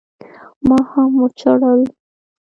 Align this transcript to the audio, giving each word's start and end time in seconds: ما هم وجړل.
ما 0.67 0.77
هم 0.91 1.11
وجړل. 1.21 1.81